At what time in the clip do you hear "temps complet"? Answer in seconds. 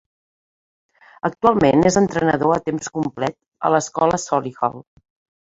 2.71-3.39